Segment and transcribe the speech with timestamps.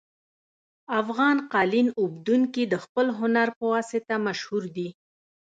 [1.01, 4.87] افغان قالین اوبدونکي د خپل هنر په واسطه مشهور دي